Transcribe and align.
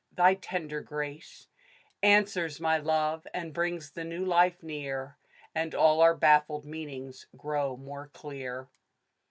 Thy 0.11 0.33
tender 0.33 0.81
grace 0.81 1.47
Answers 2.01 2.59
my 2.59 2.79
love, 2.79 3.27
and 3.35 3.53
brings 3.53 3.91
the 3.91 4.03
new 4.03 4.25
life 4.25 4.63
near; 4.63 5.19
And 5.53 5.75
all 5.75 6.01
our 6.01 6.15
baffled 6.15 6.65
meanings 6.65 7.27
grow 7.37 7.77
more 7.77 8.07
clear. 8.07 8.67